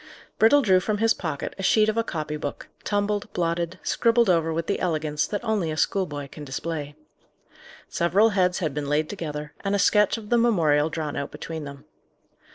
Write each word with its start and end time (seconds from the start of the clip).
Brittle 0.39 0.63
drew 0.63 0.79
from 0.79 0.97
his 0.97 1.13
pocket 1.13 1.53
a 1.59 1.61
sheet 1.61 1.87
of 1.87 1.95
a 1.95 2.03
copy 2.03 2.35
book, 2.35 2.67
tumbled, 2.83 3.31
blotted, 3.33 3.77
scribbled 3.83 4.31
over 4.31 4.51
with 4.51 4.65
the 4.65 4.79
elegance 4.79 5.27
that 5.27 5.43
only 5.43 5.69
a 5.69 5.77
schoolboy 5.77 6.27
can 6.29 6.43
display. 6.43 6.95
Several 7.87 8.29
heads 8.29 8.57
had 8.57 8.73
been 8.73 8.89
laid 8.89 9.11
together, 9.11 9.53
and 9.63 9.75
a 9.75 9.77
sketch 9.77 10.17
of 10.17 10.29
the 10.31 10.39
memorial 10.39 10.89
drawn 10.89 11.15
out 11.15 11.29
between 11.29 11.65
them. 11.65 11.85